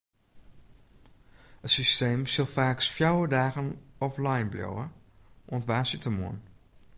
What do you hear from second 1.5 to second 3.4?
It systeem sil faaks fjouwer